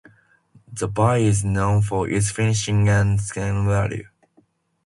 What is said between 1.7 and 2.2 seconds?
for